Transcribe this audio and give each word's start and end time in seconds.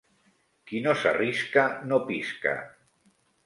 Qui 0.71 0.81
no 0.85 0.95
s’arrisca, 1.03 1.67
no 1.93 2.03
pisca. 2.11 2.59